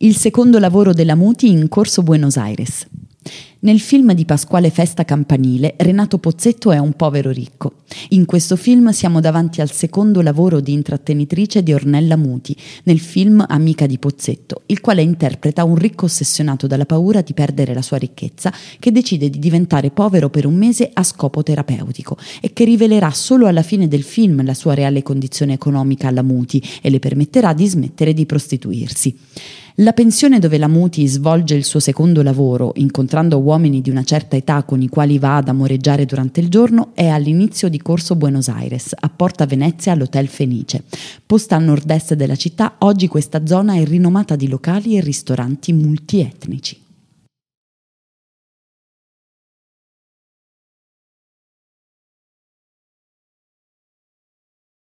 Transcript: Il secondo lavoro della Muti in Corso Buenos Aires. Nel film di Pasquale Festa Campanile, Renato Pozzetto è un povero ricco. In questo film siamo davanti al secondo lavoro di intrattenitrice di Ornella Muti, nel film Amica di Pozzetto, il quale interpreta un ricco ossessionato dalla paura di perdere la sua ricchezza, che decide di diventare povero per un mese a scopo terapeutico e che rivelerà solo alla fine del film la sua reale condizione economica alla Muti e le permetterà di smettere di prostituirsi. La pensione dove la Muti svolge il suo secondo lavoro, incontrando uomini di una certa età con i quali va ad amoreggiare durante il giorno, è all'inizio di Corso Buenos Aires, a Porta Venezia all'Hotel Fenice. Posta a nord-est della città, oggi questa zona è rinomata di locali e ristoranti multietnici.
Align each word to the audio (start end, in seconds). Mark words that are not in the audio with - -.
Il 0.00 0.16
secondo 0.16 0.60
lavoro 0.60 0.92
della 0.92 1.16
Muti 1.16 1.50
in 1.50 1.68
Corso 1.68 2.04
Buenos 2.04 2.36
Aires. 2.36 2.86
Nel 3.60 3.80
film 3.80 4.12
di 4.12 4.24
Pasquale 4.24 4.70
Festa 4.70 5.04
Campanile, 5.04 5.74
Renato 5.78 6.18
Pozzetto 6.18 6.70
è 6.70 6.78
un 6.78 6.92
povero 6.92 7.32
ricco. 7.32 7.72
In 8.10 8.24
questo 8.24 8.54
film 8.54 8.90
siamo 8.90 9.18
davanti 9.18 9.60
al 9.60 9.72
secondo 9.72 10.20
lavoro 10.20 10.60
di 10.60 10.72
intrattenitrice 10.72 11.64
di 11.64 11.72
Ornella 11.72 12.14
Muti, 12.14 12.56
nel 12.84 13.00
film 13.00 13.44
Amica 13.48 13.86
di 13.86 13.98
Pozzetto, 13.98 14.62
il 14.66 14.80
quale 14.80 15.02
interpreta 15.02 15.64
un 15.64 15.74
ricco 15.74 16.04
ossessionato 16.04 16.68
dalla 16.68 16.86
paura 16.86 17.20
di 17.20 17.32
perdere 17.32 17.74
la 17.74 17.82
sua 17.82 17.96
ricchezza, 17.96 18.52
che 18.78 18.92
decide 18.92 19.28
di 19.28 19.40
diventare 19.40 19.90
povero 19.90 20.30
per 20.30 20.46
un 20.46 20.54
mese 20.54 20.88
a 20.92 21.02
scopo 21.02 21.42
terapeutico 21.42 22.16
e 22.40 22.52
che 22.52 22.62
rivelerà 22.62 23.10
solo 23.10 23.48
alla 23.48 23.62
fine 23.62 23.88
del 23.88 24.04
film 24.04 24.44
la 24.44 24.54
sua 24.54 24.74
reale 24.74 25.02
condizione 25.02 25.54
economica 25.54 26.06
alla 26.06 26.22
Muti 26.22 26.62
e 26.80 26.90
le 26.90 27.00
permetterà 27.00 27.52
di 27.54 27.66
smettere 27.66 28.14
di 28.14 28.24
prostituirsi. 28.24 29.16
La 29.80 29.92
pensione 29.92 30.40
dove 30.40 30.58
la 30.58 30.66
Muti 30.66 31.06
svolge 31.06 31.54
il 31.54 31.62
suo 31.62 31.78
secondo 31.78 32.20
lavoro, 32.24 32.72
incontrando 32.74 33.38
uomini 33.48 33.80
di 33.80 33.88
una 33.88 34.04
certa 34.04 34.36
età 34.36 34.62
con 34.62 34.82
i 34.82 34.88
quali 34.88 35.18
va 35.18 35.36
ad 35.36 35.48
amoreggiare 35.48 36.04
durante 36.04 36.40
il 36.40 36.48
giorno, 36.48 36.90
è 36.94 37.06
all'inizio 37.06 37.68
di 37.68 37.80
Corso 37.80 38.14
Buenos 38.14 38.48
Aires, 38.48 38.94
a 38.98 39.08
Porta 39.08 39.46
Venezia 39.46 39.92
all'Hotel 39.92 40.28
Fenice. 40.28 40.84
Posta 41.24 41.56
a 41.56 41.58
nord-est 41.58 42.12
della 42.14 42.36
città, 42.36 42.74
oggi 42.80 43.08
questa 43.08 43.46
zona 43.46 43.74
è 43.74 43.84
rinomata 43.84 44.36
di 44.36 44.48
locali 44.48 44.96
e 44.96 45.00
ristoranti 45.00 45.72
multietnici. 45.72 46.87